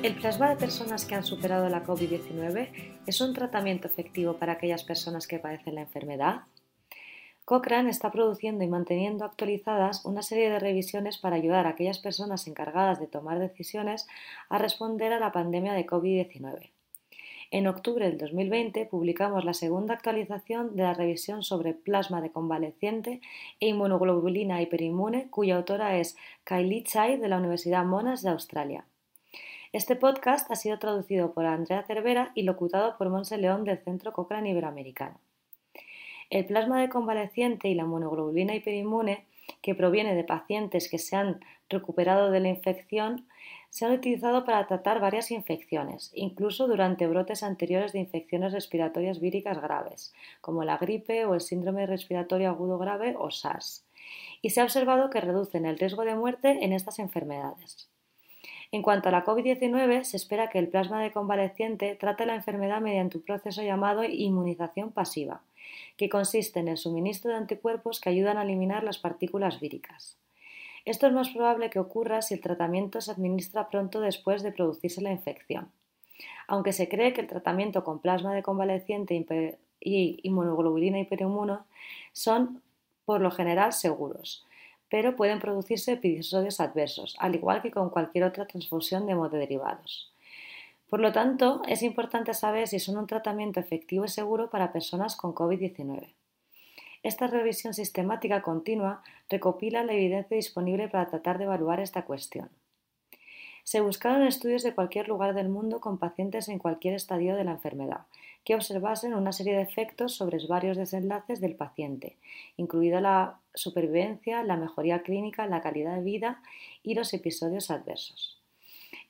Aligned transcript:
¿El 0.00 0.14
plasma 0.14 0.48
de 0.48 0.54
personas 0.54 1.04
que 1.04 1.16
han 1.16 1.24
superado 1.24 1.68
la 1.68 1.84
COVID-19 1.84 2.68
es 3.04 3.20
un 3.20 3.34
tratamiento 3.34 3.88
efectivo 3.88 4.34
para 4.34 4.52
aquellas 4.52 4.84
personas 4.84 5.26
que 5.26 5.40
padecen 5.40 5.74
la 5.74 5.80
enfermedad? 5.80 6.42
Cochrane 7.44 7.90
está 7.90 8.12
produciendo 8.12 8.62
y 8.62 8.68
manteniendo 8.68 9.24
actualizadas 9.24 10.04
una 10.04 10.22
serie 10.22 10.50
de 10.50 10.60
revisiones 10.60 11.18
para 11.18 11.34
ayudar 11.34 11.66
a 11.66 11.70
aquellas 11.70 11.98
personas 11.98 12.46
encargadas 12.46 13.00
de 13.00 13.08
tomar 13.08 13.40
decisiones 13.40 14.06
a 14.48 14.58
responder 14.58 15.12
a 15.12 15.18
la 15.18 15.32
pandemia 15.32 15.72
de 15.72 15.84
COVID-19. 15.84 16.70
En 17.50 17.66
octubre 17.66 18.06
del 18.06 18.18
2020 18.18 18.86
publicamos 18.86 19.44
la 19.44 19.54
segunda 19.54 19.94
actualización 19.94 20.76
de 20.76 20.84
la 20.84 20.94
revisión 20.94 21.42
sobre 21.42 21.74
plasma 21.74 22.20
de 22.20 22.30
convaleciente 22.30 23.20
e 23.58 23.66
inmunoglobulina 23.66 24.62
hiperinmune, 24.62 25.28
cuya 25.28 25.56
autora 25.56 25.98
es 25.98 26.16
Kylie 26.44 26.84
Chai 26.84 27.16
de 27.16 27.28
la 27.28 27.38
Universidad 27.38 27.84
Monash 27.84 28.20
de 28.20 28.28
Australia. 28.28 28.84
Este 29.70 29.96
podcast 29.96 30.50
ha 30.50 30.56
sido 30.56 30.78
traducido 30.78 31.34
por 31.34 31.44
Andrea 31.44 31.82
Cervera 31.82 32.32
y 32.34 32.44
locutado 32.44 32.96
por 32.96 33.10
Monse 33.10 33.36
León 33.36 33.64
del 33.64 33.76
Centro 33.76 34.14
Cochrane 34.14 34.48
Iberoamericano. 34.48 35.20
El 36.30 36.46
plasma 36.46 36.80
de 36.80 36.88
convaleciente 36.88 37.68
y 37.68 37.74
la 37.74 37.84
monoglobulina 37.84 38.54
hiperinmune, 38.54 39.26
que 39.60 39.74
proviene 39.74 40.14
de 40.14 40.24
pacientes 40.24 40.88
que 40.88 40.96
se 40.96 41.16
han 41.16 41.44
recuperado 41.68 42.30
de 42.30 42.40
la 42.40 42.48
infección, 42.48 43.26
se 43.68 43.84
han 43.84 43.92
utilizado 43.92 44.46
para 44.46 44.66
tratar 44.66 45.00
varias 45.00 45.30
infecciones, 45.30 46.12
incluso 46.14 46.66
durante 46.66 47.06
brotes 47.06 47.42
anteriores 47.42 47.92
de 47.92 47.98
infecciones 47.98 48.54
respiratorias 48.54 49.20
víricas 49.20 49.60
graves, 49.60 50.14
como 50.40 50.64
la 50.64 50.78
gripe 50.78 51.26
o 51.26 51.34
el 51.34 51.42
síndrome 51.42 51.84
respiratorio 51.84 52.48
agudo 52.48 52.78
grave 52.78 53.16
o 53.18 53.30
SARS, 53.30 53.84
y 54.40 54.48
se 54.48 54.62
ha 54.62 54.64
observado 54.64 55.10
que 55.10 55.20
reducen 55.20 55.66
el 55.66 55.78
riesgo 55.78 56.06
de 56.06 56.14
muerte 56.14 56.64
en 56.64 56.72
estas 56.72 56.98
enfermedades. 56.98 57.90
En 58.70 58.82
cuanto 58.82 59.08
a 59.08 59.12
la 59.12 59.24
COVID-19, 59.24 60.04
se 60.04 60.16
espera 60.16 60.50
que 60.50 60.58
el 60.58 60.68
plasma 60.68 61.02
de 61.02 61.12
convaleciente 61.12 61.94
trate 61.94 62.26
la 62.26 62.34
enfermedad 62.34 62.80
mediante 62.80 63.16
un 63.16 63.24
proceso 63.24 63.62
llamado 63.62 64.04
inmunización 64.04 64.92
pasiva, 64.92 65.40
que 65.96 66.08
consiste 66.08 66.60
en 66.60 66.68
el 66.68 66.76
suministro 66.76 67.30
de 67.30 67.38
anticuerpos 67.38 68.00
que 68.00 68.10
ayudan 68.10 68.36
a 68.36 68.42
eliminar 68.42 68.84
las 68.84 68.98
partículas 68.98 69.60
víricas. 69.60 70.18
Esto 70.84 71.06
es 71.06 71.12
más 71.12 71.30
probable 71.30 71.70
que 71.70 71.78
ocurra 71.78 72.22
si 72.22 72.34
el 72.34 72.40
tratamiento 72.40 73.00
se 73.00 73.10
administra 73.10 73.68
pronto 73.68 74.00
después 74.00 74.42
de 74.42 74.52
producirse 74.52 75.00
la 75.02 75.12
infección. 75.12 75.70
Aunque 76.46 76.72
se 76.72 76.88
cree 76.88 77.12
que 77.12 77.20
el 77.20 77.26
tratamiento 77.26 77.84
con 77.84 78.00
plasma 78.00 78.34
de 78.34 78.42
convaleciente 78.42 79.58
y 79.80 80.20
inmunoglobulina 80.22 80.98
hiperinmuno 81.00 81.66
son 82.12 82.62
por 83.04 83.20
lo 83.20 83.30
general 83.30 83.72
seguros, 83.72 84.47
pero 84.90 85.16
pueden 85.16 85.38
producirse 85.38 85.92
episodios 85.92 86.60
adversos, 86.60 87.16
al 87.18 87.34
igual 87.34 87.62
que 87.62 87.70
con 87.70 87.90
cualquier 87.90 88.24
otra 88.24 88.46
transfusión 88.46 89.06
de 89.06 89.12
hemoderivados. 89.12 90.12
Por 90.88 91.00
lo 91.00 91.12
tanto, 91.12 91.62
es 91.68 91.82
importante 91.82 92.32
saber 92.32 92.66
si 92.66 92.78
son 92.78 92.96
un 92.96 93.06
tratamiento 93.06 93.60
efectivo 93.60 94.06
y 94.06 94.08
seguro 94.08 94.48
para 94.48 94.72
personas 94.72 95.16
con 95.16 95.34
COVID-19. 95.34 96.14
Esta 97.02 97.26
revisión 97.26 97.74
sistemática 97.74 98.42
continua 98.42 99.02
recopila 99.28 99.84
la 99.84 99.92
evidencia 99.92 100.36
disponible 100.36 100.88
para 100.88 101.06
tratar 101.06 101.38
de 101.38 101.44
evaluar 101.44 101.80
esta 101.80 102.04
cuestión. 102.04 102.48
Se 103.68 103.82
buscaron 103.82 104.26
estudios 104.26 104.62
de 104.62 104.74
cualquier 104.74 105.08
lugar 105.08 105.34
del 105.34 105.50
mundo 105.50 105.78
con 105.78 105.98
pacientes 105.98 106.48
en 106.48 106.58
cualquier 106.58 106.94
estadio 106.94 107.36
de 107.36 107.44
la 107.44 107.50
enfermedad, 107.50 108.06
que 108.42 108.54
observasen 108.54 109.12
una 109.12 109.30
serie 109.30 109.54
de 109.54 109.60
efectos 109.60 110.14
sobre 110.14 110.38
varios 110.46 110.78
desenlaces 110.78 111.38
del 111.42 111.54
paciente, 111.54 112.16
incluida 112.56 113.02
la 113.02 113.40
supervivencia, 113.52 114.42
la 114.42 114.56
mejoría 114.56 115.02
clínica, 115.02 115.46
la 115.46 115.60
calidad 115.60 115.96
de 115.96 116.02
vida 116.02 116.40
y 116.82 116.94
los 116.94 117.12
episodios 117.12 117.70
adversos. 117.70 118.40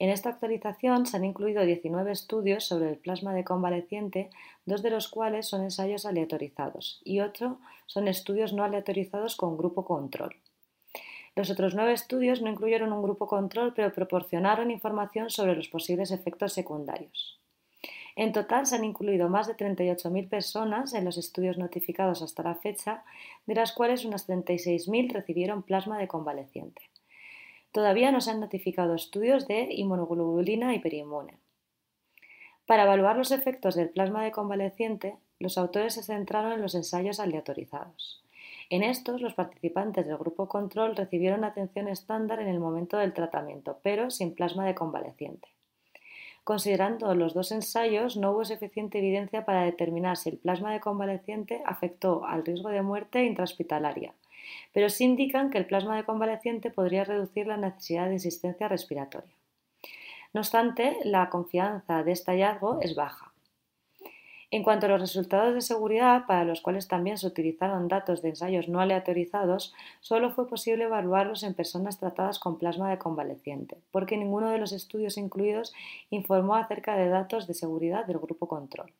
En 0.00 0.10
esta 0.10 0.30
actualización 0.30 1.06
se 1.06 1.18
han 1.18 1.24
incluido 1.24 1.64
19 1.64 2.10
estudios 2.10 2.64
sobre 2.64 2.90
el 2.90 2.96
plasma 2.96 3.34
de 3.34 3.44
convaleciente, 3.44 4.28
dos 4.66 4.82
de 4.82 4.90
los 4.90 5.06
cuales 5.06 5.46
son 5.46 5.62
ensayos 5.62 6.04
aleatorizados 6.04 7.00
y 7.04 7.20
otro 7.20 7.60
son 7.86 8.08
estudios 8.08 8.52
no 8.52 8.64
aleatorizados 8.64 9.36
con 9.36 9.56
grupo 9.56 9.84
control. 9.84 10.34
Los 11.34 11.50
otros 11.50 11.74
nueve 11.74 11.92
estudios 11.92 12.42
no 12.42 12.50
incluyeron 12.50 12.92
un 12.92 13.02
grupo 13.02 13.26
control, 13.26 13.74
pero 13.74 13.92
proporcionaron 13.92 14.70
información 14.70 15.30
sobre 15.30 15.54
los 15.54 15.68
posibles 15.68 16.10
efectos 16.10 16.52
secundarios. 16.52 17.38
En 18.16 18.32
total 18.32 18.66
se 18.66 18.74
han 18.74 18.84
incluido 18.84 19.28
más 19.28 19.46
de 19.46 19.56
38.000 19.56 20.28
personas 20.28 20.92
en 20.92 21.04
los 21.04 21.18
estudios 21.18 21.56
notificados 21.56 22.20
hasta 22.20 22.42
la 22.42 22.56
fecha, 22.56 23.04
de 23.46 23.54
las 23.54 23.72
cuales 23.72 24.04
unas 24.04 24.28
36.000 24.28 25.12
recibieron 25.12 25.62
plasma 25.62 25.98
de 25.98 26.08
convaleciente. 26.08 26.82
Todavía 27.70 28.10
no 28.10 28.20
se 28.20 28.32
han 28.32 28.40
notificado 28.40 28.96
estudios 28.96 29.46
de 29.46 29.68
inmunoglobulina 29.70 30.74
hiperinmune. 30.74 31.38
Para 32.66 32.82
evaluar 32.82 33.16
los 33.16 33.30
efectos 33.30 33.76
del 33.76 33.90
plasma 33.90 34.24
de 34.24 34.32
convaleciente, 34.32 35.16
los 35.38 35.56
autores 35.56 35.94
se 35.94 36.02
centraron 36.02 36.52
en 36.52 36.60
los 36.60 36.74
ensayos 36.74 37.20
aleatorizados. 37.20 38.24
En 38.70 38.82
estos, 38.82 39.22
los 39.22 39.32
participantes 39.32 40.06
del 40.06 40.18
grupo 40.18 40.46
control 40.46 40.94
recibieron 40.94 41.44
atención 41.44 41.88
estándar 41.88 42.40
en 42.40 42.48
el 42.48 42.60
momento 42.60 42.98
del 42.98 43.14
tratamiento, 43.14 43.78
pero 43.82 44.10
sin 44.10 44.34
plasma 44.34 44.66
de 44.66 44.74
convaleciente. 44.74 45.48
Considerando 46.44 47.14
los 47.14 47.34
dos 47.34 47.50
ensayos, 47.52 48.16
no 48.16 48.32
hubo 48.32 48.44
suficiente 48.44 48.98
evidencia 48.98 49.44
para 49.44 49.64
determinar 49.64 50.16
si 50.16 50.30
el 50.30 50.38
plasma 50.38 50.72
de 50.72 50.80
convaleciente 50.80 51.62
afectó 51.64 52.24
al 52.26 52.44
riesgo 52.44 52.68
de 52.68 52.82
muerte 52.82 53.24
intrahospitalaria, 53.24 54.14
pero 54.72 54.88
sí 54.90 55.04
indican 55.04 55.50
que 55.50 55.58
el 55.58 55.66
plasma 55.66 55.96
de 55.96 56.04
convaleciente 56.04 56.70
podría 56.70 57.04
reducir 57.04 57.46
la 57.46 57.56
necesidad 57.56 58.08
de 58.08 58.16
asistencia 58.16 58.68
respiratoria. 58.68 59.34
No 60.32 60.40
obstante, 60.40 60.98
la 61.04 61.30
confianza 61.30 62.02
de 62.02 62.12
este 62.12 62.32
hallazgo 62.32 62.80
es 62.80 62.94
baja. 62.94 63.27
En 64.50 64.62
cuanto 64.62 64.86
a 64.86 64.88
los 64.88 65.00
resultados 65.00 65.54
de 65.54 65.60
seguridad, 65.60 66.24
para 66.26 66.44
los 66.44 66.62
cuales 66.62 66.88
también 66.88 67.18
se 67.18 67.26
utilizaron 67.26 67.86
datos 67.86 68.22
de 68.22 68.30
ensayos 68.30 68.66
no 68.66 68.80
aleatorizados, 68.80 69.74
solo 70.00 70.30
fue 70.30 70.48
posible 70.48 70.84
evaluarlos 70.84 71.42
en 71.42 71.52
personas 71.52 71.98
tratadas 71.98 72.38
con 72.38 72.56
plasma 72.56 72.88
de 72.88 72.96
convaleciente, 72.96 73.76
porque 73.90 74.16
ninguno 74.16 74.48
de 74.48 74.56
los 74.56 74.72
estudios 74.72 75.18
incluidos 75.18 75.74
informó 76.08 76.54
acerca 76.54 76.96
de 76.96 77.10
datos 77.10 77.46
de 77.46 77.52
seguridad 77.52 78.06
del 78.06 78.18
grupo 78.18 78.48
control. 78.48 78.90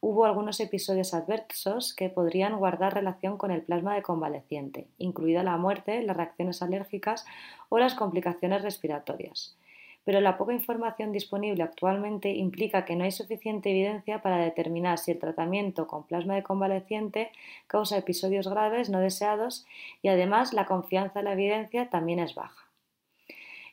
Hubo 0.00 0.24
algunos 0.24 0.60
episodios 0.60 1.14
adversos 1.14 1.92
que 1.92 2.08
podrían 2.08 2.56
guardar 2.56 2.94
relación 2.94 3.38
con 3.38 3.50
el 3.50 3.62
plasma 3.62 3.96
de 3.96 4.02
convaleciente, 4.02 4.86
incluida 4.98 5.42
la 5.42 5.56
muerte, 5.56 6.00
las 6.02 6.16
reacciones 6.16 6.62
alérgicas 6.62 7.26
o 7.70 7.78
las 7.78 7.94
complicaciones 7.94 8.62
respiratorias 8.62 9.56
pero 10.04 10.20
la 10.20 10.36
poca 10.36 10.52
información 10.52 11.12
disponible 11.12 11.62
actualmente 11.62 12.30
implica 12.30 12.84
que 12.84 12.94
no 12.94 13.04
hay 13.04 13.12
suficiente 13.12 13.70
evidencia 13.70 14.22
para 14.22 14.38
determinar 14.38 14.98
si 14.98 15.12
el 15.12 15.18
tratamiento 15.18 15.86
con 15.86 16.04
plasma 16.04 16.34
de 16.34 16.42
convaleciente 16.42 17.32
causa 17.66 17.96
episodios 17.96 18.48
graves 18.48 18.90
no 18.90 19.00
deseados 19.00 19.66
y 20.02 20.08
además 20.08 20.52
la 20.52 20.66
confianza 20.66 21.20
en 21.20 21.24
la 21.24 21.32
evidencia 21.32 21.88
también 21.90 22.18
es 22.18 22.34
baja. 22.34 22.68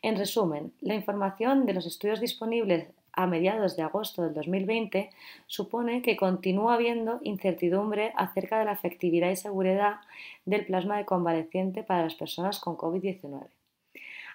En 0.02 0.16
resumen, 0.18 0.74
la 0.82 0.96
información 0.96 1.66
de 1.66 1.74
los 1.74 1.86
estudios 1.86 2.20
disponibles 2.20 2.88
a 3.14 3.28
mediados 3.28 3.76
de 3.76 3.84
agosto 3.84 4.24
del 4.24 4.34
2020 4.34 5.10
supone 5.48 6.02
que 6.02 6.16
continúa 6.16 6.76
habiendo 6.76 7.20
incertidumbre 7.24 8.14
acerca 8.16 8.58
de 8.58 8.66
la 8.66 8.72
efectividad 8.72 9.30
y 9.30 9.36
seguridad 9.36 9.98
del 10.46 10.66
plasma 10.66 10.98
de 10.98 11.06
convaleciente 11.06 11.84
para 11.84 12.04
las 12.04 12.16
personas 12.16 12.60
con 12.60 12.78
COVID-19. 12.78 13.48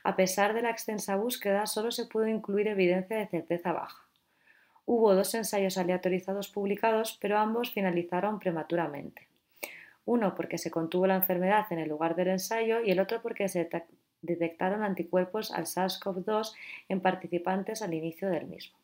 A 0.06 0.14
pesar 0.14 0.54
de 0.54 0.62
la 0.62 0.70
extensa 0.70 1.16
búsqueda, 1.16 1.66
solo 1.66 1.90
se 1.90 2.06
pudo 2.06 2.28
incluir 2.28 2.68
evidencia 2.68 3.16
de 3.16 3.26
certeza 3.26 3.72
baja. 3.72 4.06
Hubo 4.84 5.16
dos 5.16 5.34
ensayos 5.34 5.78
aleatorizados 5.78 6.46
publicados, 6.46 7.18
pero 7.20 7.38
ambos 7.38 7.72
finalizaron 7.72 8.38
prematuramente. 8.38 9.26
Uno 10.04 10.36
porque 10.36 10.58
se 10.58 10.70
contuvo 10.70 11.08
la 11.08 11.16
enfermedad 11.16 11.66
en 11.70 11.80
el 11.80 11.88
lugar 11.88 12.14
del 12.14 12.28
ensayo 12.28 12.82
y 12.82 12.92
el 12.92 13.00
otro 13.00 13.20
porque 13.20 13.48
se 13.48 13.68
detectaron 14.22 14.84
anticuerpos 14.84 15.50
al 15.50 15.64
SARS-CoV-2 15.64 16.54
en 16.88 17.00
participantes 17.00 17.82
al 17.82 17.92
inicio 17.92 18.28
del 18.28 18.46
mismo. 18.46 18.78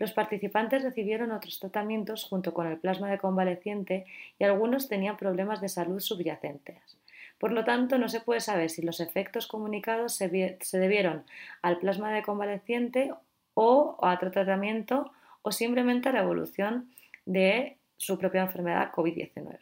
Los 0.00 0.14
participantes 0.14 0.82
recibieron 0.82 1.30
otros 1.30 1.60
tratamientos 1.60 2.24
junto 2.24 2.52
con 2.52 2.66
el 2.66 2.78
plasma 2.78 3.08
de 3.08 3.18
convaleciente 3.18 4.04
y 4.40 4.42
algunos 4.42 4.88
tenían 4.88 5.16
problemas 5.16 5.60
de 5.60 5.68
salud 5.68 6.00
subyacentes. 6.00 6.98
Por 7.38 7.52
lo 7.52 7.64
tanto, 7.64 7.98
no 7.98 8.08
se 8.08 8.20
puede 8.20 8.40
saber 8.40 8.70
si 8.70 8.82
los 8.82 9.00
efectos 9.00 9.46
comunicados 9.46 10.14
se, 10.14 10.28
debieron 10.28 11.24
al 11.62 11.78
plasma 11.78 12.12
de 12.12 12.22
convaleciente 12.22 13.12
o 13.54 13.98
a 14.00 14.14
otro 14.14 14.30
tratamiento 14.30 15.12
o 15.42 15.52
simplemente 15.52 16.08
a 16.08 16.12
la 16.12 16.22
evolución 16.22 16.90
de 17.26 17.76
su 17.96 18.18
propia 18.18 18.42
enfermedad 18.42 18.92
COVID-19. 18.92 19.58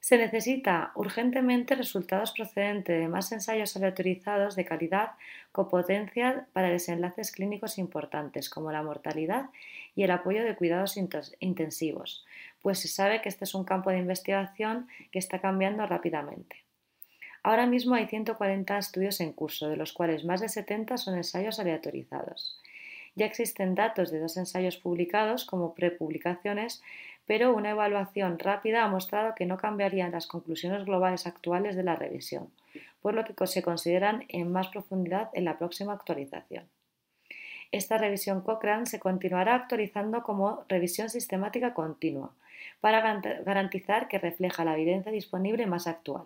Se 0.00 0.18
necesita 0.18 0.92
urgentemente 0.96 1.74
resultados 1.74 2.32
procedentes 2.32 3.00
de 3.00 3.08
más 3.08 3.32
ensayos 3.32 3.74
aleatorizados 3.76 4.54
de 4.54 4.66
calidad 4.66 5.12
con 5.50 5.70
potencia 5.70 6.46
para 6.52 6.68
desenlaces 6.68 7.32
clínicos 7.32 7.78
importantes 7.78 8.50
como 8.50 8.70
la 8.70 8.82
mortalidad 8.82 9.46
y 9.94 10.02
el 10.02 10.10
apoyo 10.10 10.44
de 10.44 10.56
cuidados 10.56 10.96
intensivos, 10.96 12.24
pues 12.62 12.78
se 12.78 12.88
sabe 12.88 13.20
que 13.22 13.28
este 13.28 13.44
es 13.44 13.54
un 13.54 13.64
campo 13.64 13.90
de 13.90 13.98
investigación 13.98 14.88
que 15.12 15.18
está 15.18 15.40
cambiando 15.40 15.86
rápidamente. 15.86 16.64
Ahora 17.42 17.66
mismo 17.66 17.94
hay 17.94 18.06
140 18.06 18.78
estudios 18.78 19.20
en 19.20 19.32
curso, 19.32 19.68
de 19.68 19.76
los 19.76 19.92
cuales 19.92 20.24
más 20.24 20.40
de 20.40 20.48
70 20.48 20.96
son 20.96 21.16
ensayos 21.16 21.60
aleatorizados. 21.60 22.58
Ya 23.16 23.26
existen 23.26 23.74
datos 23.74 24.10
de 24.10 24.18
dos 24.18 24.36
ensayos 24.36 24.76
publicados 24.78 25.44
como 25.44 25.74
prepublicaciones, 25.74 26.82
pero 27.26 27.54
una 27.54 27.70
evaluación 27.70 28.38
rápida 28.38 28.82
ha 28.82 28.88
mostrado 28.88 29.34
que 29.34 29.46
no 29.46 29.56
cambiarían 29.56 30.12
las 30.12 30.26
conclusiones 30.26 30.84
globales 30.84 31.26
actuales 31.26 31.76
de 31.76 31.84
la 31.84 31.96
revisión, 31.96 32.50
por 33.02 33.14
lo 33.14 33.24
que 33.24 33.34
se 33.46 33.62
consideran 33.62 34.24
en 34.28 34.50
más 34.50 34.68
profundidad 34.68 35.28
en 35.34 35.44
la 35.44 35.58
próxima 35.58 35.92
actualización. 35.92 36.64
Esta 37.72 37.98
revisión 37.98 38.40
Cochrane 38.42 38.86
se 38.86 39.00
continuará 39.00 39.54
actualizando 39.54 40.22
como 40.22 40.64
revisión 40.68 41.10
sistemática 41.10 41.74
continua, 41.74 42.32
para 42.80 43.00
garantizar 43.44 44.08
que 44.08 44.18
refleja 44.18 44.64
la 44.64 44.74
evidencia 44.74 45.12
disponible 45.12 45.66
más 45.66 45.86
actual. 45.86 46.24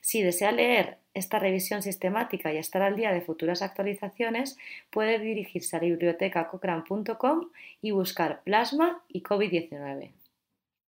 Si 0.00 0.22
desea 0.22 0.52
leer 0.52 0.98
esta 1.14 1.38
revisión 1.38 1.82
sistemática 1.82 2.52
y 2.52 2.58
estar 2.58 2.82
al 2.82 2.94
día 2.94 3.12
de 3.12 3.22
futuras 3.22 3.62
actualizaciones, 3.62 4.58
puede 4.90 5.18
dirigirse 5.18 5.76
a 5.76 5.80
bibliotecacochrane.com 5.80 7.48
y 7.80 7.90
buscar 7.92 8.42
plasma 8.42 9.02
y 9.08 9.22
COVID-19. 9.22 10.10